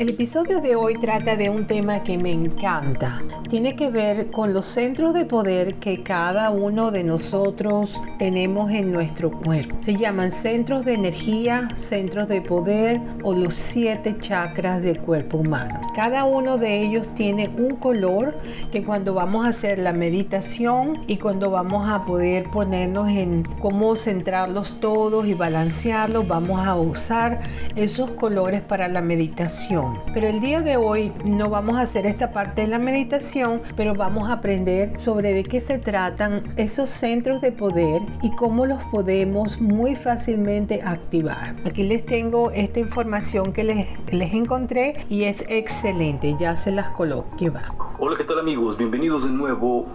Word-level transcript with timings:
El 0.00 0.08
episodio 0.08 0.62
de 0.62 0.76
hoy 0.76 0.94
trata 0.98 1.36
de 1.36 1.50
un 1.50 1.66
tema 1.66 2.02
que 2.02 2.16
me 2.16 2.32
encanta. 2.32 3.22
Tiene 3.50 3.76
que 3.76 3.90
ver 3.90 4.30
con 4.30 4.54
los 4.54 4.64
centros 4.64 5.12
de 5.12 5.26
poder 5.26 5.74
que 5.74 6.02
cada 6.02 6.48
uno 6.48 6.90
de 6.90 7.04
nosotros 7.04 7.92
tenemos 8.18 8.70
en 8.70 8.92
nuestro 8.92 9.30
cuerpo. 9.30 9.76
Se 9.80 9.96
llaman 9.96 10.32
centros 10.32 10.86
de 10.86 10.94
energía, 10.94 11.68
centros 11.74 12.28
de 12.28 12.40
poder 12.40 12.98
o 13.22 13.34
los 13.34 13.52
siete 13.52 14.16
chakras 14.18 14.80
del 14.80 15.02
cuerpo 15.02 15.36
humano. 15.36 15.78
Cada 15.94 16.24
uno 16.24 16.56
de 16.56 16.80
ellos 16.80 17.06
tiene 17.14 17.50
un 17.58 17.76
color 17.76 18.40
que 18.72 18.82
cuando 18.82 19.12
vamos 19.12 19.44
a 19.44 19.50
hacer 19.50 19.78
la 19.80 19.92
meditación 19.92 21.04
y 21.08 21.18
cuando 21.18 21.50
vamos 21.50 21.86
a 21.90 22.06
poder 22.06 22.44
ponernos 22.44 23.06
en 23.10 23.42
cómo 23.58 23.94
centrarlos 23.96 24.80
todos 24.80 25.26
y 25.26 25.34
balancearlos, 25.34 26.26
vamos 26.26 26.66
a 26.66 26.74
usar 26.74 27.42
esos 27.76 28.12
colores 28.12 28.62
para 28.62 28.88
la 28.88 29.02
meditación. 29.02 29.89
Pero 30.12 30.26
el 30.26 30.40
día 30.40 30.60
de 30.60 30.76
hoy 30.76 31.12
no 31.24 31.50
vamos 31.50 31.76
a 31.76 31.82
hacer 31.82 32.06
esta 32.06 32.30
parte 32.30 32.62
de 32.62 32.68
la 32.68 32.78
meditación, 32.78 33.62
pero 33.76 33.94
vamos 33.94 34.28
a 34.28 34.34
aprender 34.34 34.98
sobre 34.98 35.32
de 35.32 35.44
qué 35.44 35.60
se 35.60 35.78
tratan 35.78 36.42
esos 36.56 36.90
centros 36.90 37.40
de 37.40 37.52
poder 37.52 38.02
y 38.22 38.30
cómo 38.36 38.66
los 38.66 38.82
podemos 38.84 39.60
muy 39.60 39.96
fácilmente 39.96 40.82
activar. 40.82 41.56
Aquí 41.64 41.84
les 41.84 42.04
tengo 42.06 42.50
esta 42.50 42.80
información 42.80 43.52
que 43.52 43.64
les, 43.64 44.12
les 44.12 44.32
encontré 44.32 45.04
y 45.08 45.24
es 45.24 45.44
excelente. 45.48 46.36
Ya 46.38 46.56
se 46.56 46.70
las 46.70 46.90
coloco. 46.90 47.36
Que 47.36 47.50
va. 47.50 47.74
Hola, 47.98 48.16
¿qué 48.16 48.24
tal 48.24 48.38
amigos? 48.38 48.76
Bienvenidos 48.76 49.24
de 49.24 49.30
nuevo. 49.30 49.86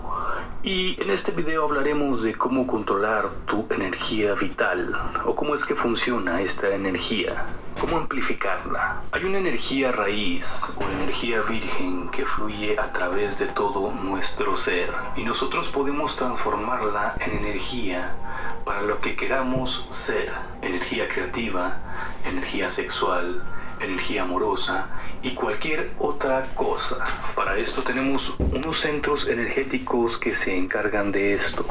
Y 0.64 1.00
en 1.02 1.12
este 1.12 1.32
video 1.32 1.66
hablaremos 1.66 2.24
de 2.24 2.34
cómo 2.34 2.66
controlar 2.66 3.30
tu 3.46 3.66
energía 3.70 4.34
vital 4.34 4.92
o 5.26 5.36
cómo 5.36 5.54
es 5.54 5.64
que 5.64 5.76
funciona 5.76 6.42
esta 6.42 6.74
energía. 6.74 7.46
¿Cómo 7.80 7.98
amplificarla? 7.98 9.02
Hay 9.12 9.26
una 9.26 9.38
energía 9.38 9.92
raíz 9.92 10.62
o 10.78 10.84
energía 10.84 11.42
virgen 11.42 12.10
que 12.10 12.26
fluye 12.26 12.80
a 12.80 12.92
través 12.94 13.38
de 13.38 13.48
todo 13.48 13.92
nuestro 13.92 14.56
ser 14.56 14.94
y 15.18 15.24
nosotros 15.24 15.68
podemos 15.68 16.16
transformarla 16.16 17.16
en 17.20 17.38
energía 17.46 18.16
para 18.64 18.82
lo 18.82 19.02
que 19.02 19.16
queramos 19.16 19.88
ser. 19.90 20.32
Energía 20.62 21.08
creativa, 21.10 21.78
energía 22.26 22.70
sexual, 22.70 23.44
energía 23.80 24.24
amorosa 24.24 24.88
y 25.22 25.32
cualquier 25.32 25.92
otra 26.00 26.48
cosa. 26.56 27.04
Para 27.36 27.58
esto 27.58 27.82
tenemos 27.82 28.36
unos 28.40 28.80
centros 28.80 29.28
energéticos 29.28 30.18
que 30.18 30.34
se 30.34 30.58
encargan 30.58 31.12
de 31.12 31.34
esto. 31.34 31.66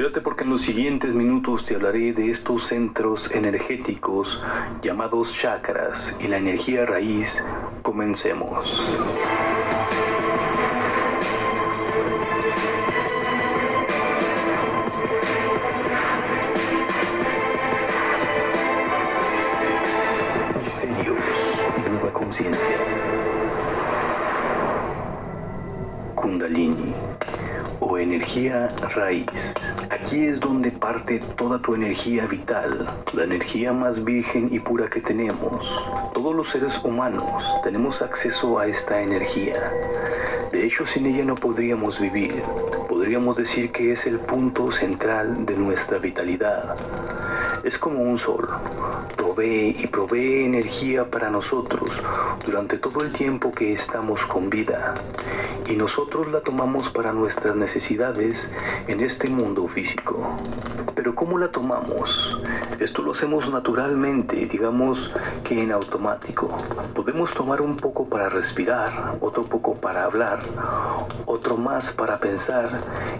Quédate 0.00 0.22
porque 0.22 0.44
en 0.44 0.50
los 0.50 0.62
siguientes 0.62 1.12
minutos 1.12 1.62
te 1.62 1.74
hablaré 1.74 2.14
de 2.14 2.30
estos 2.30 2.68
centros 2.68 3.30
energéticos 3.32 4.42
llamados 4.80 5.34
chakras 5.34 6.16
y 6.18 6.26
la 6.26 6.38
energía 6.38 6.86
raíz. 6.86 7.44
Comencemos. 7.82 8.82
Misterios 20.58 21.18
y 21.76 21.90
nueva 21.90 22.10
conciencia. 22.14 22.76
Kundalini 26.14 26.94
energía 27.98 28.68
raíz. 28.94 29.54
Aquí 29.90 30.24
es 30.24 30.40
donde 30.40 30.70
parte 30.70 31.18
toda 31.36 31.60
tu 31.60 31.74
energía 31.74 32.26
vital, 32.26 32.86
la 33.12 33.24
energía 33.24 33.72
más 33.72 34.04
virgen 34.04 34.48
y 34.52 34.60
pura 34.60 34.88
que 34.88 35.00
tenemos. 35.00 35.82
Todos 36.14 36.34
los 36.34 36.48
seres 36.50 36.78
humanos 36.82 37.30
tenemos 37.62 38.02
acceso 38.02 38.58
a 38.58 38.66
esta 38.66 39.00
energía. 39.00 39.72
De 40.52 40.66
hecho, 40.66 40.86
sin 40.86 41.06
ella 41.06 41.24
no 41.24 41.34
podríamos 41.34 42.00
vivir. 42.00 42.42
Podríamos 42.88 43.36
decir 43.36 43.70
que 43.70 43.92
es 43.92 44.06
el 44.06 44.18
punto 44.18 44.70
central 44.70 45.46
de 45.46 45.56
nuestra 45.56 45.98
vitalidad. 45.98 46.76
Es 47.62 47.76
como 47.76 48.00
un 48.00 48.16
sol. 48.16 48.48
Provee 49.16 49.76
y 49.78 49.86
provee 49.86 50.44
energía 50.44 51.10
para 51.10 51.30
nosotros 51.30 51.90
durante 52.44 52.78
todo 52.78 53.02
el 53.02 53.12
tiempo 53.12 53.50
que 53.52 53.72
estamos 53.72 54.24
con 54.24 54.48
vida. 54.48 54.94
Y 55.68 55.76
nosotros 55.76 56.28
la 56.28 56.40
tomamos 56.40 56.88
para 56.88 57.12
nuestras 57.12 57.54
necesidades 57.56 58.52
en 58.88 59.00
este 59.00 59.28
mundo 59.28 59.68
físico. 59.68 60.36
Pero 60.94 61.14
¿cómo 61.14 61.38
la 61.38 61.48
tomamos? 61.48 62.40
Esto 62.78 63.02
lo 63.02 63.12
hacemos 63.12 63.50
naturalmente, 63.50 64.46
digamos 64.46 65.10
que 65.44 65.60
en 65.60 65.72
automático. 65.72 66.50
Podemos 66.94 67.34
tomar 67.34 67.60
un 67.60 67.76
poco 67.76 68.06
para 68.06 68.28
respirar, 68.28 69.16
otro 69.20 69.44
poco 69.44 69.74
para 69.74 70.04
hablar, 70.04 70.40
otro 71.26 71.56
más 71.56 71.92
para 71.92 72.18
pensar 72.18 72.70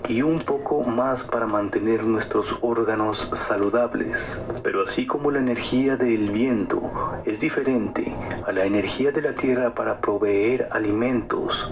y 0.09 0.23
un 0.23 0.39
poco 0.39 0.83
más 0.83 1.25
para 1.25 1.47
mantener 1.47 2.05
nuestros 2.05 2.59
órganos 2.63 3.29
saludables. 3.35 4.41
Pero 4.63 4.83
así 4.83 5.07
como 5.07 5.31
la 5.31 5.39
energía 5.39 5.97
del 5.97 6.31
viento 6.31 6.91
es 7.25 7.41
diferente 7.41 8.15
a 8.47 8.53
la 8.53 8.65
energía 8.65 9.13
de 9.13 9.23
la 9.23 9.35
tierra 9.35 9.75
para 9.75 10.01
proveer 10.01 10.69
alimentos, 10.71 11.69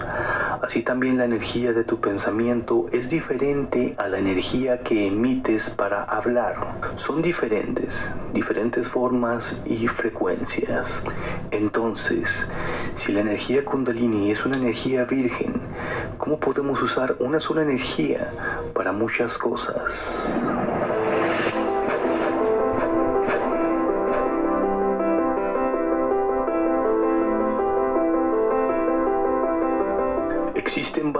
así 0.69 0.83
también 0.83 1.17
la 1.17 1.25
energía 1.25 1.73
de 1.73 1.83
tu 1.83 1.99
pensamiento 1.99 2.85
es 2.91 3.09
diferente 3.09 3.95
a 3.97 4.07
la 4.07 4.19
energía 4.19 4.81
que 4.81 5.07
emites 5.07 5.71
para 5.71 6.03
hablar. 6.03 6.75
Son 6.95 7.23
diferentes, 7.23 8.07
diferentes 8.35 8.87
formas 8.87 9.63
y 9.65 9.87
frecuencias. 9.87 11.01
Entonces, 11.49 12.45
si 12.93 13.11
la 13.11 13.21
energía 13.21 13.65
kundalini 13.65 14.29
es 14.29 14.45
una 14.45 14.57
energía 14.57 15.05
virgen, 15.05 15.59
¿cómo 16.19 16.39
podemos 16.39 16.79
usar 16.83 17.15
una 17.17 17.39
sola 17.39 17.63
energía 17.63 18.29
para 18.75 18.91
muchas 18.91 19.39
cosas? 19.39 20.29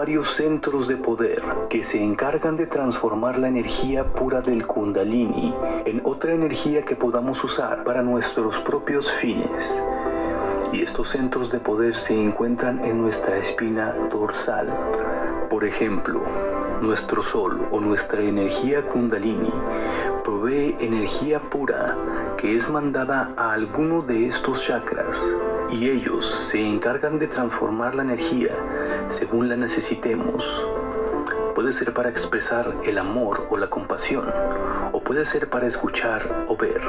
Varios 0.09 0.31
centros 0.31 0.87
de 0.87 0.97
poder 0.97 1.43
que 1.69 1.83
se 1.83 2.03
encargan 2.03 2.57
de 2.57 2.65
transformar 2.65 3.37
la 3.37 3.47
energía 3.47 4.07
pura 4.07 4.41
del 4.41 4.65
kundalini 4.65 5.53
en 5.85 6.01
otra 6.03 6.33
energía 6.33 6.81
que 6.81 6.95
podamos 6.95 7.43
usar 7.43 7.83
para 7.83 8.01
nuestros 8.01 8.57
propios 8.57 9.11
fines. 9.11 9.79
Y 10.73 10.81
estos 10.81 11.09
centros 11.09 11.51
de 11.51 11.59
poder 11.59 11.95
se 11.95 12.19
encuentran 12.19 12.83
en 12.83 12.99
nuestra 12.99 13.37
espina 13.37 13.93
dorsal. 14.11 14.73
Por 15.47 15.63
ejemplo, 15.63 16.23
nuestro 16.81 17.21
sol 17.21 17.67
o 17.69 17.79
nuestra 17.79 18.23
energía 18.23 18.87
kundalini 18.87 19.53
provee 20.23 20.75
energía 20.79 21.39
pura 21.39 21.95
que 22.35 22.55
es 22.55 22.67
mandada 22.67 23.31
a 23.37 23.53
alguno 23.53 24.01
de 24.01 24.25
estos 24.25 24.63
chakras 24.63 25.23
y 25.71 25.89
ellos 25.89 26.29
se 26.49 26.61
encargan 26.61 27.19
de 27.19 27.27
transformar 27.27 27.95
la 27.95 28.03
energía 28.03 28.51
según 29.09 29.49
la 29.49 29.55
necesitemos. 29.55 30.45
Puede 31.55 31.73
ser 31.73 31.93
para 31.93 32.09
expresar 32.09 32.73
el 32.83 32.97
amor 32.97 33.47
o 33.49 33.57
la 33.57 33.69
compasión, 33.69 34.31
o 34.91 35.01
puede 35.01 35.25
ser 35.25 35.49
para 35.49 35.67
escuchar 35.67 36.45
o 36.47 36.55
ver. 36.55 36.81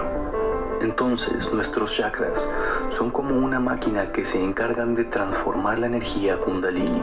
Entonces 0.80 1.52
nuestros 1.52 1.94
chakras 1.94 2.48
son 2.96 3.10
como 3.10 3.36
una 3.36 3.60
máquina 3.60 4.12
que 4.12 4.24
se 4.24 4.42
encargan 4.42 4.94
de 4.94 5.04
transformar 5.04 5.78
la 5.78 5.86
energía 5.86 6.38
kundalini. 6.38 7.02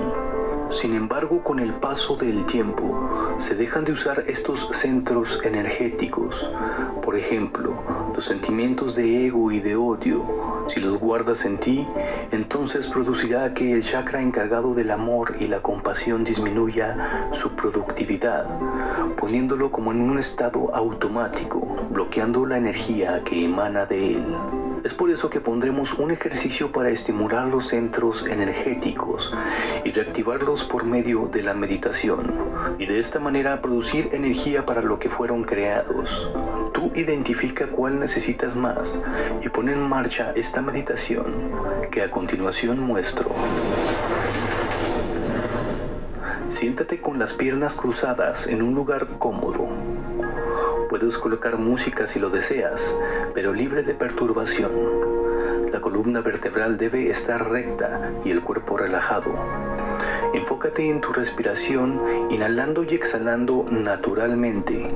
Sin 0.69 0.96
embargo, 0.96 1.44
con 1.44 1.60
el 1.60 1.74
paso 1.74 2.16
del 2.16 2.46
tiempo, 2.46 3.38
se 3.40 3.56
dejan 3.56 3.86
de 3.86 3.94
usar 3.94 4.25
estos 4.28 4.69
centros 4.74 5.40
energéticos. 5.44 6.46
Por 7.02 7.16
ejemplo, 7.16 7.74
los 8.14 8.25
sentimientos 8.25 8.94
de 8.96 9.28
ego 9.28 9.52
y 9.52 9.60
de 9.60 9.75
odio, 9.75 10.24
si 10.68 10.80
los 10.80 11.00
guardas 11.00 11.46
en 11.46 11.58
ti, 11.58 11.88
entonces 12.31 12.88
producirá 12.88 13.54
que 13.54 13.72
el 13.72 13.84
chakra 13.84 14.22
encargado 14.22 14.74
del 14.74 14.92
amor 14.92 15.36
y 15.40 15.48
la 15.48 15.62
compasión 15.62 16.24
disminuya 16.24 17.30
su 17.31 17.52
productividad, 17.52 18.46
poniéndolo 19.16 19.72
como 19.72 19.92
en 19.92 20.02
un 20.02 20.19
estado 20.19 20.75
automático, 20.75 21.88
bloqueando 21.90 22.46
la 22.46 22.58
energía 22.58 23.24
que 23.24 23.46
emana 23.46 23.86
de 23.86 24.12
él. 24.12 24.25
Es 24.88 24.94
por 24.94 25.12
eso 25.12 25.30
que 25.30 25.42
pondremos 25.42 25.95
un 25.95 26.12
ejercicio 26.12 26.72
para 26.72 26.89
estimular 26.89 27.45
los 27.45 27.68
centros 27.68 28.25
energéticos 28.25 29.36
y 29.84 29.92
reactivarlos 29.92 30.63
por 30.63 30.86
medio 30.86 31.28
de 31.28 31.44
la 31.44 31.54
meditación 31.54 32.34
y 32.80 32.86
de 32.86 32.98
esta 33.01 33.19
manera 33.19 33.62
producir 33.62 34.12
energía 34.13 34.66
para 34.66 34.81
lo 34.81 34.98
que 34.98 35.10
fueron 35.10 35.44
creados. 35.44 36.30
Tú 36.74 36.89
identifica 36.95 37.68
cuál 37.68 38.00
necesitas 38.00 38.56
más 38.56 38.98
y 39.44 39.50
pon 39.50 39.68
en 39.68 39.89
marcha 39.89 40.31
esta 40.38 40.62
meditación 40.62 41.51
que 41.92 42.01
a 42.01 42.10
continuación 42.10 42.80
muestro. 42.80 43.30
Siéntate 46.50 47.01
con 47.01 47.19
las 47.19 47.33
piernas 47.33 47.75
cruzadas 47.75 48.48
en 48.48 48.62
un 48.62 48.74
lugar 48.74 49.18
cómodo. 49.19 49.68
Puedes 50.89 51.18
colocar 51.18 51.57
música 51.57 52.07
si 52.07 52.18
lo 52.18 52.30
deseas, 52.30 52.95
pero 53.34 53.54
libre 53.54 53.84
de 53.84 53.94
perturbación. 53.94 54.72
La 55.72 55.81
columna 55.81 56.22
vertebral 56.22 56.78
debe 56.78 57.10
estar 57.10 57.50
recta 57.51 58.12
y 58.24 58.31
el 58.31 58.42
cuerpo 58.42 58.78
relajado. 58.78 59.34
Enfócate 60.34 60.89
en 60.89 61.01
tu 61.01 61.12
respiración, 61.12 62.01
inhalando 62.30 62.84
y 62.84 62.95
exhalando 62.95 63.66
naturalmente. 63.69 64.88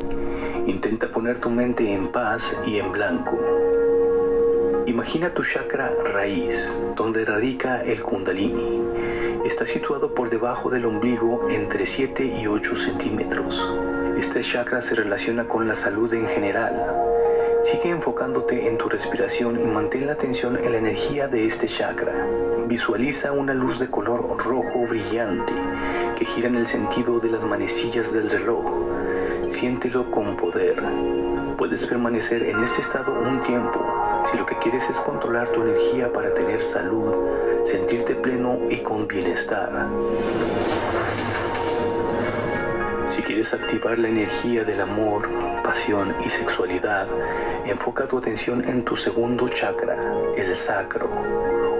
Intenta 0.65 1.11
poner 1.11 1.39
tu 1.39 1.49
mente 1.49 1.91
en 1.91 2.07
paz 2.07 2.57
y 2.65 2.77
en 2.79 2.93
blanco. 2.93 3.37
Imagina 4.85 5.33
tu 5.33 5.43
chakra 5.43 5.91
raíz, 6.13 6.79
donde 6.95 7.25
radica 7.25 7.81
el 7.81 8.01
kundalini. 8.01 8.81
Está 9.45 9.65
situado 9.65 10.13
por 10.13 10.29
debajo 10.29 10.69
del 10.69 10.85
ombligo 10.85 11.49
entre 11.49 11.85
7 11.85 12.23
y 12.41 12.47
8 12.47 12.75
centímetros. 12.77 13.90
Este 14.21 14.41
chakra 14.41 14.83
se 14.83 14.93
relaciona 14.93 15.47
con 15.47 15.67
la 15.67 15.73
salud 15.73 16.13
en 16.13 16.27
general. 16.27 16.75
Sigue 17.63 17.89
enfocándote 17.89 18.67
en 18.67 18.77
tu 18.77 18.87
respiración 18.87 19.59
y 19.59 19.65
mantén 19.65 20.05
la 20.05 20.13
atención 20.13 20.59
en 20.63 20.73
la 20.73 20.77
energía 20.77 21.27
de 21.27 21.47
este 21.47 21.67
chakra. 21.67 22.13
Visualiza 22.67 23.31
una 23.31 23.55
luz 23.55 23.79
de 23.79 23.89
color 23.89 24.37
rojo 24.37 24.85
brillante 24.87 25.53
que 26.15 26.25
gira 26.25 26.49
en 26.49 26.55
el 26.55 26.67
sentido 26.67 27.19
de 27.19 27.31
las 27.31 27.41
manecillas 27.41 28.13
del 28.13 28.29
reloj. 28.29 28.63
Siéntelo 29.47 30.11
con 30.11 30.37
poder. 30.37 30.83
Puedes 31.57 31.87
permanecer 31.87 32.43
en 32.43 32.63
este 32.63 32.81
estado 32.81 33.11
un 33.19 33.41
tiempo 33.41 33.83
si 34.29 34.37
lo 34.37 34.45
que 34.45 34.55
quieres 34.59 34.87
es 34.87 34.99
controlar 34.99 35.49
tu 35.49 35.63
energía 35.63 36.13
para 36.13 36.31
tener 36.35 36.61
salud, 36.61 37.11
sentirte 37.65 38.13
pleno 38.13 38.59
y 38.69 38.83
con 38.83 39.07
bienestar. 39.07 39.87
Si 43.11 43.21
quieres 43.21 43.53
activar 43.53 43.99
la 43.99 44.07
energía 44.07 44.63
del 44.63 44.79
amor, 44.79 45.27
pasión 45.65 46.15
y 46.25 46.29
sexualidad, 46.29 47.09
enfoca 47.65 48.07
tu 48.07 48.17
atención 48.17 48.63
en 48.65 48.85
tu 48.85 48.95
segundo 48.95 49.49
chakra, 49.49 49.97
el 50.37 50.55
sacro 50.55 51.09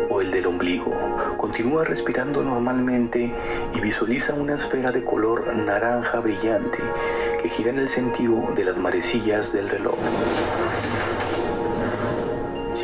o 0.10 0.20
el 0.20 0.30
del 0.30 0.48
ombligo. 0.48 0.94
Continúa 1.38 1.86
respirando 1.86 2.44
normalmente 2.44 3.34
y 3.74 3.80
visualiza 3.80 4.34
una 4.34 4.56
esfera 4.56 4.92
de 4.92 5.06
color 5.06 5.56
naranja 5.56 6.20
brillante 6.20 6.80
que 7.42 7.48
gira 7.48 7.70
en 7.70 7.80
el 7.80 7.88
sentido 7.88 8.52
de 8.54 8.66
las 8.66 8.78
marecillas 8.78 9.54
del 9.54 9.70
reloj. 9.70 9.96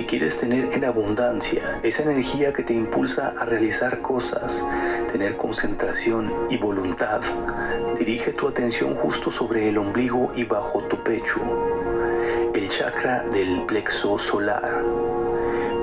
Quieres 0.08 0.38
tener 0.38 0.72
en 0.72 0.86
abundancia 0.86 1.82
esa 1.84 2.04
energía 2.04 2.54
que 2.54 2.64
te 2.64 2.74
impulsa 2.74 3.34
a 3.38 3.44
realizar 3.44 4.02
cosas, 4.02 4.64
tener 5.12 5.36
concentración 5.36 6.34
y 6.50 6.56
voluntad, 6.56 7.20
dirige 8.00 8.32
tu 8.32 8.48
atención 8.48 8.96
justo 8.96 9.32
sobre 9.32 9.68
el 9.68 9.78
ombligo 9.78 10.32
y 10.34 10.46
bajo 10.46 10.82
tu 10.84 11.04
pecho, 11.04 11.42
el 12.56 12.70
chakra 12.70 13.24
del 13.24 13.64
plexo 13.64 14.18
solar. 14.18 14.82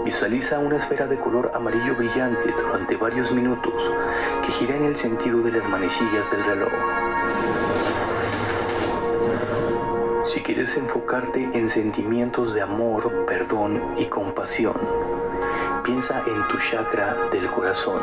Visualiza 0.07 0.59
una 0.59 0.79
esfera 0.79 1.07
de 1.07 1.19
color 1.19 1.53
amarillo 1.55 1.95
brillante 1.95 2.51
durante 2.57 2.97
varios 2.97 3.31
minutos 3.31 3.75
que 4.43 4.53
gira 4.53 4.75
en 4.75 4.85
el 4.85 4.97
sentido 4.97 5.43
de 5.43 5.53
las 5.53 5.69
manecillas 5.69 6.31
del 6.31 6.45
reloj. 6.45 7.04
Si 10.35 10.41
quieres 10.41 10.77
enfocarte 10.77 11.49
en 11.53 11.69
sentimientos 11.69 12.55
de 12.55 12.61
amor, 12.61 13.25
perdón 13.25 13.81
y 13.97 14.07
compasión, 14.07 14.75
piensa 15.85 16.25
en 16.27 16.49
tu 16.49 16.59
chakra 16.59 17.29
del 17.31 17.49
corazón. 17.53 18.01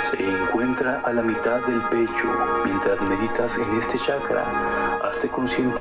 Se 0.00 0.28
encuentra 0.28 1.02
a 1.04 1.12
la 1.12 1.22
mitad 1.22 1.60
del 1.60 1.82
pecho. 1.82 2.28
Mientras 2.64 3.00
meditas 3.00 3.56
en 3.58 3.76
este 3.76 3.96
chakra, 3.96 4.98
hazte 5.04 5.28
consciente. 5.28 5.80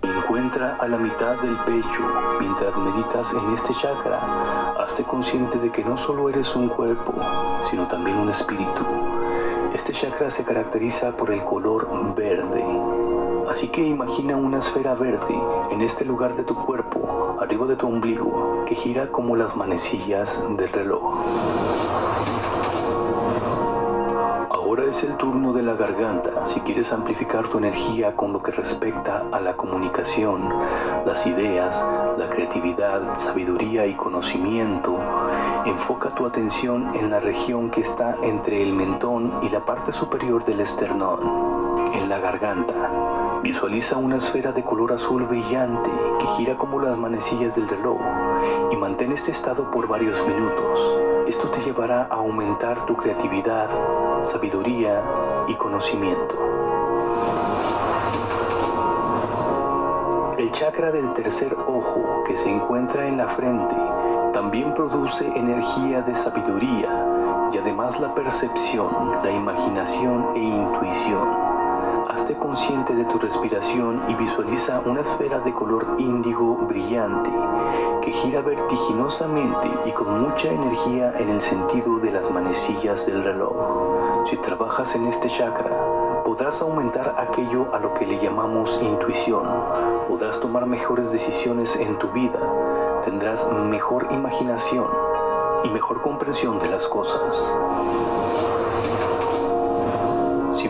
Encuentra 0.00 0.76
a 0.76 0.88
la 0.88 0.96
mitad 0.96 1.36
del 1.36 1.58
pecho. 1.66 2.38
Mientras 2.40 2.74
meditas 2.78 3.34
en 3.34 3.52
este 3.52 3.74
chakra, 3.74 4.74
hazte 4.82 5.04
consciente 5.04 5.58
de 5.58 5.70
que 5.70 5.84
no 5.84 5.98
solo 5.98 6.30
eres 6.30 6.56
un 6.56 6.70
cuerpo, 6.70 7.12
sino 7.68 7.86
también 7.88 8.16
un 8.16 8.30
espíritu. 8.30 8.86
Este 9.74 9.92
chakra 9.92 10.30
se 10.30 10.44
caracteriza 10.44 11.14
por 11.14 11.30
el 11.30 11.44
color 11.44 12.14
verde. 12.14 12.64
Así 13.48 13.68
que 13.68 13.80
imagina 13.80 14.36
una 14.36 14.58
esfera 14.58 14.94
verde 14.94 15.34
en 15.70 15.80
este 15.80 16.04
lugar 16.04 16.34
de 16.36 16.44
tu 16.44 16.54
cuerpo, 16.54 17.38
arriba 17.40 17.66
de 17.66 17.76
tu 17.76 17.86
ombligo, 17.86 18.64
que 18.66 18.74
gira 18.74 19.10
como 19.10 19.36
las 19.36 19.56
manecillas 19.56 20.44
del 20.58 20.68
reloj. 20.68 21.24
Ahora 24.50 24.84
es 24.84 25.02
el 25.02 25.16
turno 25.16 25.54
de 25.54 25.62
la 25.62 25.72
garganta. 25.72 26.44
Si 26.44 26.60
quieres 26.60 26.92
amplificar 26.92 27.48
tu 27.48 27.56
energía 27.56 28.14
con 28.14 28.34
lo 28.34 28.42
que 28.42 28.52
respecta 28.52 29.24
a 29.32 29.40
la 29.40 29.56
comunicación, 29.56 30.52
las 31.06 31.26
ideas, 31.26 31.82
la 32.18 32.28
creatividad, 32.28 33.18
sabiduría 33.18 33.86
y 33.86 33.94
conocimiento, 33.94 34.98
enfoca 35.64 36.10
tu 36.10 36.26
atención 36.26 36.94
en 36.94 37.10
la 37.10 37.18
región 37.18 37.70
que 37.70 37.80
está 37.80 38.18
entre 38.22 38.62
el 38.62 38.74
mentón 38.74 39.32
y 39.42 39.48
la 39.48 39.64
parte 39.64 39.90
superior 39.90 40.44
del 40.44 40.60
esternón, 40.60 41.94
en 41.94 42.10
la 42.10 42.18
garganta. 42.18 43.27
Visualiza 43.42 43.96
una 43.96 44.16
esfera 44.16 44.50
de 44.50 44.64
color 44.64 44.92
azul 44.92 45.24
brillante 45.24 45.90
que 46.18 46.26
gira 46.36 46.56
como 46.56 46.80
las 46.80 46.98
manecillas 46.98 47.54
del 47.54 47.68
reloj 47.68 48.00
y 48.72 48.76
mantén 48.76 49.12
este 49.12 49.30
estado 49.30 49.70
por 49.70 49.86
varios 49.86 50.20
minutos. 50.26 51.28
Esto 51.28 51.48
te 51.48 51.60
llevará 51.60 52.08
a 52.10 52.16
aumentar 52.16 52.84
tu 52.86 52.96
creatividad, 52.96 53.70
sabiduría 54.24 55.04
y 55.46 55.54
conocimiento. 55.54 56.34
El 60.36 60.50
chakra 60.50 60.90
del 60.90 61.12
tercer 61.12 61.54
ojo 61.54 62.24
que 62.26 62.36
se 62.36 62.50
encuentra 62.50 63.06
en 63.06 63.18
la 63.18 63.28
frente 63.28 63.76
también 64.32 64.74
produce 64.74 65.26
energía 65.26 66.02
de 66.02 66.14
sabiduría 66.16 67.06
y 67.52 67.58
además 67.58 68.00
la 68.00 68.14
percepción, 68.14 69.20
la 69.22 69.30
imaginación 69.30 70.32
e 70.34 70.40
intuición. 70.40 71.47
Hazte 72.18 72.34
consciente 72.34 72.96
de 72.96 73.04
tu 73.04 73.16
respiración 73.20 74.02
y 74.08 74.14
visualiza 74.16 74.80
una 74.84 75.02
esfera 75.02 75.38
de 75.38 75.54
color 75.54 75.94
índigo 75.98 76.56
brillante 76.66 77.30
que 78.02 78.10
gira 78.10 78.40
vertiginosamente 78.40 79.70
y 79.86 79.92
con 79.92 80.22
mucha 80.22 80.48
energía 80.48 81.12
en 81.16 81.28
el 81.28 81.40
sentido 81.40 82.00
de 82.00 82.10
las 82.10 82.28
manecillas 82.28 83.06
del 83.06 83.22
reloj. 83.22 84.26
Si 84.26 84.36
trabajas 84.38 84.96
en 84.96 85.06
este 85.06 85.28
chakra, 85.28 85.70
podrás 86.24 86.60
aumentar 86.60 87.14
aquello 87.18 87.72
a 87.72 87.78
lo 87.78 87.94
que 87.94 88.04
le 88.04 88.18
llamamos 88.18 88.80
intuición. 88.82 89.46
Podrás 90.08 90.40
tomar 90.40 90.66
mejores 90.66 91.12
decisiones 91.12 91.76
en 91.76 92.00
tu 92.00 92.08
vida. 92.08 92.40
Tendrás 93.04 93.46
mejor 93.52 94.08
imaginación 94.10 94.88
y 95.62 95.68
mejor 95.68 96.02
comprensión 96.02 96.58
de 96.58 96.68
las 96.68 96.88
cosas. 96.88 97.54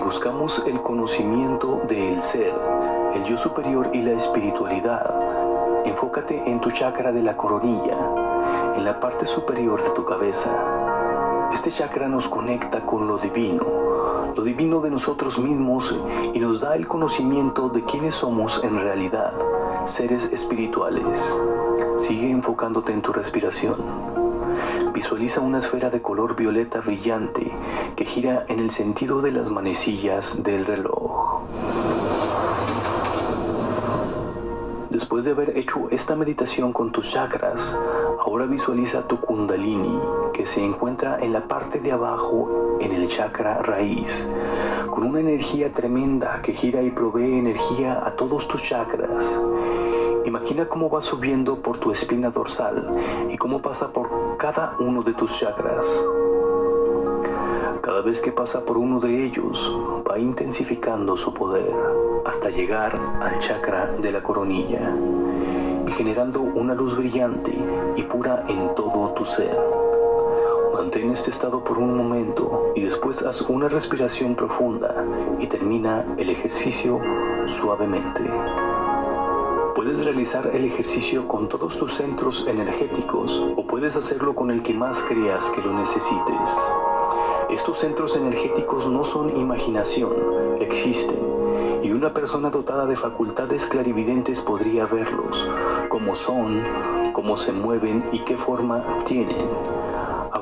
Buscamos 0.09 0.63
el 0.67 0.81
conocimiento 0.81 1.83
del 1.87 2.23
ser, 2.23 2.55
el 3.13 3.25
yo 3.25 3.37
superior 3.37 3.91
y 3.93 4.01
la 4.01 4.13
espiritualidad, 4.13 5.85
enfócate 5.85 6.49
en 6.49 6.63
tu 6.63 6.71
chakra 6.71 7.13
de 7.13 7.23
la 7.23 7.37
coronilla, 7.37 7.99
en 8.75 8.85
la 8.85 9.01
parte 9.01 9.27
superior 9.27 9.83
de 9.83 9.91
tu 9.91 10.07
cabeza. 10.07 11.51
Este 11.53 11.71
chakra 11.71 12.09
nos 12.09 12.27
conecta 12.27 12.87
con 12.87 13.07
lo 13.07 13.19
divino, 13.19 14.33
lo 14.35 14.43
divino 14.43 14.81
de 14.81 14.89
nosotros 14.89 15.39
mismos 15.39 15.95
y 16.33 16.39
nos 16.39 16.61
da 16.61 16.75
el 16.75 16.89
conocimiento 16.89 17.69
de 17.69 17.85
quiénes 17.85 18.15
somos 18.15 18.65
en 18.65 18.81
realidad, 18.81 19.35
seres 19.85 20.25
espirituales. 20.33 21.19
Sigue 21.99 22.31
enfocándote 22.31 22.95
en 22.95 23.03
tu 23.03 23.13
respiración. 23.13 24.18
Visualiza 24.99 25.41
una 25.41 25.59
esfera 25.59 25.91
de 25.91 26.03
color 26.03 26.35
violeta 26.35 26.81
brillante 26.81 27.53
que 27.95 28.05
gira 28.05 28.45
en 28.49 28.59
el 28.59 28.73
sentido 28.73 29.23
de 29.23 29.31
las 29.31 29.49
manecillas 29.49 30.43
del 30.43 30.67
reloj. 30.67 31.43
Después 34.91 35.25
de 35.25 35.31
haber 35.31 35.57
hecho 35.57 35.87
esta 35.93 36.17
meditación 36.17 36.73
con 36.73 36.91
tus 36.91 37.13
chakras, 37.13 37.77
ahora 38.19 38.47
visualiza 38.47 39.07
tu 39.07 39.21
kundalini 39.21 40.01
que 40.35 40.47
se 40.47 40.65
encuentra 40.65 41.21
en 41.21 41.33
la 41.33 41.47
parte 41.47 41.79
de 41.79 41.93
abajo 41.93 42.77
en 42.81 42.91
el 42.91 43.07
chakra 43.07 43.63
raíz, 43.63 44.27
con 44.91 45.05
una 45.05 45.21
energía 45.21 45.73
tremenda 45.73 46.43
que 46.43 46.55
gira 46.55 46.83
y 46.83 46.91
provee 46.91 47.39
energía 47.39 48.05
a 48.05 48.17
todos 48.17 48.49
tus 48.49 48.65
chakras. 48.65 49.41
Imagina 50.25 50.69
cómo 50.69 50.91
va 50.91 51.01
subiendo 51.03 51.57
por 51.57 51.79
tu 51.79 51.91
espina 51.91 52.31
dorsal 52.31 52.93
y 53.31 53.37
cómo 53.37 53.63
pasa 53.63 53.93
por 53.93 54.37
cada 54.37 54.77
uno 54.79 55.03
de 55.03 55.15
tus 55.15 55.39
chakras. 55.39 55.87
Cada 57.81 58.03
vez 58.03 58.21
que 58.21 58.33
pasa 58.33 58.65
por 58.65 58.77
uno 58.77 59.01
de 59.01 59.25
ellos, 59.25 59.73
va 60.09 60.19
intensificando 60.19 61.17
su 61.17 61.33
poder, 61.33 61.73
hasta 62.27 62.51
llegar 62.51 62.99
al 63.23 63.39
chakra 63.39 63.87
de 64.01 64.13
la 64.13 64.23
coronilla 64.23 64.95
y 65.87 65.91
generando 65.93 66.41
una 66.41 66.75
luz 66.75 66.97
brillante 66.97 67.55
y 67.97 68.03
pura 68.03 68.45
en 68.49 68.75
todo 68.75 69.13
tu 69.15 69.25
ser. 69.25 69.57
Mantén 70.75 71.11
este 71.11 71.31
estado 71.31 71.65
por 71.65 71.79
un 71.79 71.97
momento 71.97 72.73
y 72.77 72.83
después 72.83 73.23
haz 73.23 73.43
una 73.43 73.69
respiración 73.69 74.35
profunda 74.35 74.95
y 75.39 75.47
termina 75.47 76.05
el 76.19 76.31
ejercicio 76.31 77.01
suavemente. 77.47 78.23
Puedes 79.79 80.05
realizar 80.05 80.51
el 80.55 80.65
ejercicio 80.65 81.29
con 81.29 81.49
todos 81.49 81.77
tus 81.77 81.95
centros 81.95 82.49
energéticos 82.49 83.41
o 83.55 83.65
puedes 83.65 83.95
hacerlo 83.95 84.35
con 84.35 84.51
el 84.51 84.61
que 84.61 84.75
más 84.75 85.05
creas 85.05 85.51
que 85.51 85.63
lo 85.63 85.73
necesites. 85.73 86.51
Estos 87.49 87.79
centros 87.79 88.17
energéticos 88.17 88.89
no 88.89 89.05
son 89.05 89.39
imaginación, 89.39 90.11
existen, 90.59 91.21
y 91.85 91.93
una 91.93 92.13
persona 92.13 92.51
dotada 92.51 92.87
de 92.87 92.97
facultades 92.97 93.67
clarividentes 93.67 94.43
podría 94.43 94.85
verlos, 94.87 95.47
cómo 95.89 96.17
son, 96.17 96.65
cómo 97.13 97.37
se 97.37 97.53
mueven 97.53 98.05
y 98.11 98.25
qué 98.25 98.37
forma 98.37 98.83
tienen. 99.05 99.78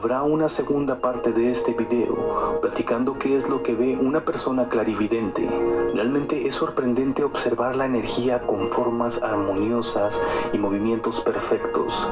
Habrá 0.06 0.22
una 0.22 0.48
segunda 0.48 1.00
parte 1.00 1.32
de 1.32 1.50
este 1.50 1.72
video 1.72 2.60
platicando 2.62 3.18
qué 3.18 3.36
es 3.36 3.48
lo 3.48 3.64
que 3.64 3.74
ve 3.74 3.98
una 4.00 4.24
persona 4.24 4.68
clarividente. 4.68 5.48
Realmente 5.94 6.46
es 6.46 6.54
sorprendente 6.54 7.24
observar 7.24 7.74
la 7.74 7.86
energía 7.86 8.38
con 8.42 8.70
formas 8.70 9.20
armoniosas 9.20 10.22
y 10.52 10.58
movimientos 10.58 11.20
perfectos. 11.22 12.06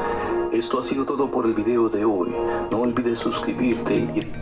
Esto 0.52 0.80
ha 0.80 0.82
sido 0.82 1.06
todo 1.06 1.30
por 1.30 1.46
el 1.46 1.54
video 1.54 1.88
de 1.88 2.04
hoy. 2.04 2.34
No 2.72 2.80
olvides 2.80 3.20
suscribirte 3.20 3.94
y... 3.94 4.32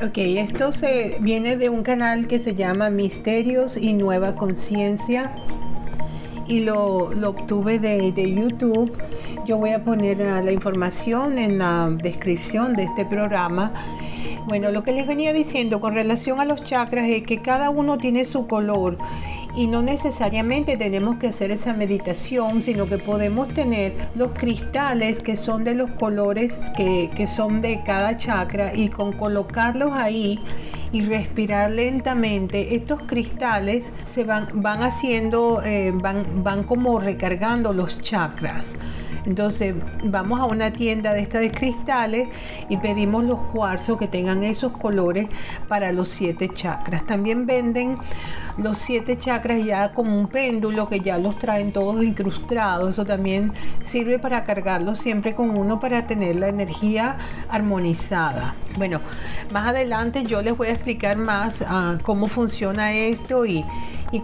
Ok, 0.00 0.18
esto 0.18 0.70
se 0.70 1.18
viene 1.20 1.56
de 1.56 1.70
un 1.70 1.82
canal 1.82 2.28
que 2.28 2.38
se 2.38 2.54
llama 2.54 2.88
Misterios 2.88 3.76
y 3.76 3.94
Nueva 3.94 4.36
Conciencia 4.36 5.34
y 6.46 6.60
lo, 6.60 7.12
lo 7.14 7.30
obtuve 7.30 7.78
de, 7.78 8.12
de, 8.12 8.34
YouTube. 8.34 8.96
Yo 9.46 9.58
voy 9.58 9.70
a 9.70 9.84
poner 9.84 10.18
uh, 10.18 10.44
la 10.44 10.52
información 10.52 11.38
en 11.38 11.58
la 11.58 11.90
descripción 11.90 12.74
de 12.74 12.84
este 12.84 13.04
programa. 13.04 13.72
Bueno, 14.46 14.70
lo 14.70 14.82
que 14.82 14.92
les 14.92 15.06
venía 15.06 15.32
diciendo 15.32 15.80
con 15.80 15.94
relación 15.94 16.40
a 16.40 16.44
los 16.44 16.64
chakras 16.64 17.08
es 17.08 17.22
que 17.22 17.42
cada 17.42 17.70
uno 17.70 17.98
tiene 17.98 18.24
su 18.24 18.46
color 18.46 18.98
y 19.54 19.66
no 19.66 19.82
necesariamente 19.82 20.76
tenemos 20.76 21.16
que 21.16 21.28
hacer 21.28 21.50
esa 21.50 21.74
meditación, 21.74 22.62
sino 22.62 22.86
que 22.86 22.98
podemos 22.98 23.48
tener 23.54 23.92
los 24.14 24.32
cristales 24.32 25.22
que 25.22 25.36
son 25.36 25.62
de 25.62 25.74
los 25.74 25.90
colores 25.92 26.58
que, 26.76 27.10
que 27.14 27.28
son 27.28 27.60
de 27.60 27.82
cada 27.84 28.16
chakra 28.16 28.74
y 28.74 28.88
con 28.88 29.12
colocarlos 29.12 29.92
ahí 29.92 30.40
y 30.92 31.04
respirar 31.04 31.70
lentamente, 31.70 32.74
estos 32.74 33.02
cristales 33.04 33.92
se 34.06 34.24
van, 34.24 34.48
van 34.54 34.82
haciendo, 34.82 35.62
eh, 35.64 35.90
van, 35.94 36.44
van 36.44 36.64
como 36.64 37.00
recargando 37.00 37.72
los 37.72 38.00
chakras. 38.00 38.76
Entonces 39.24 39.74
vamos 40.04 40.40
a 40.40 40.46
una 40.46 40.72
tienda 40.72 41.12
de 41.12 41.20
estas 41.20 41.42
de 41.42 41.52
cristales 41.52 42.28
y 42.68 42.76
pedimos 42.78 43.24
los 43.24 43.40
cuarzos 43.52 43.98
que 43.98 44.08
tengan 44.08 44.42
esos 44.42 44.72
colores 44.72 45.28
para 45.68 45.92
los 45.92 46.08
siete 46.08 46.48
chakras. 46.48 47.06
También 47.06 47.46
venden 47.46 47.98
los 48.56 48.78
siete 48.78 49.18
chakras 49.18 49.64
ya 49.64 49.92
como 49.92 50.18
un 50.18 50.26
péndulo 50.26 50.88
que 50.88 51.00
ya 51.00 51.18
los 51.18 51.38
traen 51.38 51.72
todos 51.72 52.02
incrustados. 52.02 52.90
Eso 52.90 53.04
también 53.04 53.52
sirve 53.82 54.18
para 54.18 54.42
cargarlos 54.42 54.98
siempre 54.98 55.34
con 55.34 55.50
uno 55.50 55.80
para 55.80 56.06
tener 56.06 56.36
la 56.36 56.48
energía 56.48 57.16
armonizada. 57.48 58.54
Bueno, 58.76 59.00
más 59.52 59.68
adelante 59.68 60.24
yo 60.24 60.42
les 60.42 60.56
voy 60.56 60.68
a 60.68 60.72
explicar 60.72 61.16
más 61.16 61.60
uh, 61.60 61.98
cómo 62.02 62.26
funciona 62.26 62.92
esto 62.92 63.46
y 63.46 63.64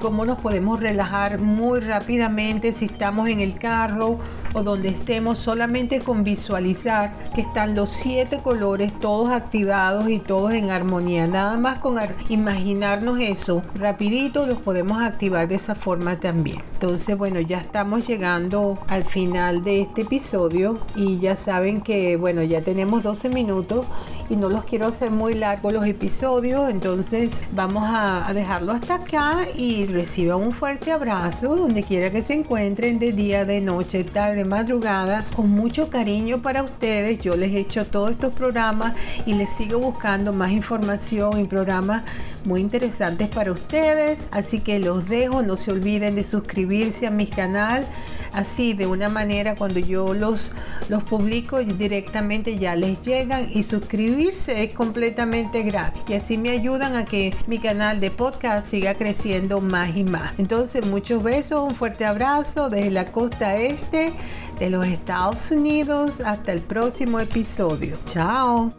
cómo 0.00 0.26
nos 0.26 0.38
podemos 0.38 0.80
relajar 0.80 1.38
muy 1.38 1.80
rápidamente 1.80 2.74
si 2.74 2.84
estamos 2.84 3.28
en 3.28 3.40
el 3.40 3.54
carro 3.54 4.18
o 4.54 4.62
donde 4.62 4.88
estemos 4.88 5.38
solamente 5.38 6.00
con 6.00 6.24
visualizar 6.24 7.12
que 7.34 7.42
están 7.42 7.74
los 7.74 7.90
siete 7.90 8.40
colores 8.42 8.92
todos 9.00 9.30
activados 9.30 10.08
y 10.08 10.18
todos 10.18 10.52
en 10.52 10.70
armonía. 10.70 11.26
Nada 11.26 11.56
más 11.56 11.80
con 11.80 11.98
imaginarnos 12.28 13.18
eso 13.18 13.62
rapidito 13.74 14.46
los 14.46 14.58
podemos 14.58 15.02
activar 15.02 15.48
de 15.48 15.56
esa 15.56 15.74
forma 15.74 16.20
también. 16.20 16.62
Entonces 16.74 17.16
bueno 17.16 17.40
ya 17.40 17.58
estamos 17.58 18.06
llegando 18.06 18.78
al 18.88 19.04
final 19.04 19.62
de 19.62 19.82
este 19.82 20.02
episodio 20.02 20.78
y 20.94 21.18
ya 21.18 21.36
saben 21.36 21.80
que 21.80 22.16
bueno 22.16 22.42
ya 22.42 22.62
tenemos 22.62 23.02
12 23.02 23.28
minutos 23.28 23.86
y 24.28 24.36
no 24.36 24.48
los 24.48 24.64
quiero 24.64 24.86
hacer 24.86 25.10
muy 25.10 25.34
largos 25.34 25.72
los 25.72 25.86
episodios 25.86 26.68
entonces 26.68 27.32
vamos 27.52 27.84
a, 27.86 28.30
dejarlo 28.32 28.72
hasta 28.72 28.96
acá 28.96 29.46
y 29.56 29.86
reciba 29.86 30.36
un 30.36 30.52
fuerte 30.52 30.92
abrazo 30.92 31.56
donde 31.56 31.82
quiera 31.82 32.10
que 32.10 32.22
se 32.22 32.34
encuentren 32.34 32.98
de 32.98 33.12
día, 33.12 33.44
de 33.44 33.60
noche, 33.60 34.04
tarde, 34.04 34.37
madrugada, 34.44 35.24
con 35.34 35.50
mucho 35.50 35.90
cariño 35.90 36.42
para 36.42 36.62
ustedes. 36.62 37.20
Yo 37.20 37.36
les 37.36 37.52
he 37.52 37.60
hecho 37.60 37.84
todos 37.84 38.12
estos 38.12 38.32
programas 38.32 38.94
y 39.26 39.34
les 39.34 39.50
sigo 39.50 39.78
buscando 39.78 40.32
más 40.32 40.50
información 40.50 41.40
y 41.40 41.44
programas 41.44 42.02
muy 42.44 42.60
interesantes 42.60 43.28
para 43.28 43.52
ustedes. 43.52 44.28
Así 44.30 44.60
que 44.60 44.78
los 44.78 45.08
dejo, 45.08 45.42
no 45.42 45.56
se 45.56 45.70
olviden 45.70 46.14
de 46.14 46.24
suscribirse 46.24 47.06
a 47.06 47.10
mi 47.10 47.26
canal. 47.26 47.86
Así 48.38 48.72
de 48.72 48.86
una 48.86 49.08
manera 49.08 49.56
cuando 49.56 49.80
yo 49.80 50.14
los, 50.14 50.52
los 50.88 51.02
publico 51.02 51.58
directamente 51.58 52.56
ya 52.56 52.76
les 52.76 53.02
llegan 53.02 53.48
y 53.52 53.64
suscribirse 53.64 54.62
es 54.62 54.74
completamente 54.74 55.64
gratis. 55.64 56.00
Y 56.06 56.14
así 56.14 56.38
me 56.38 56.50
ayudan 56.50 56.94
a 56.94 57.04
que 57.04 57.34
mi 57.48 57.58
canal 57.58 57.98
de 57.98 58.12
podcast 58.12 58.64
siga 58.64 58.94
creciendo 58.94 59.60
más 59.60 59.96
y 59.96 60.04
más. 60.04 60.38
Entonces 60.38 60.86
muchos 60.86 61.20
besos, 61.24 61.62
un 61.62 61.74
fuerte 61.74 62.04
abrazo 62.04 62.68
desde 62.68 62.92
la 62.92 63.06
costa 63.06 63.56
este 63.56 64.12
de 64.60 64.70
los 64.70 64.86
Estados 64.86 65.50
Unidos. 65.50 66.20
Hasta 66.20 66.52
el 66.52 66.60
próximo 66.60 67.18
episodio. 67.18 67.96
Chao. 68.06 68.72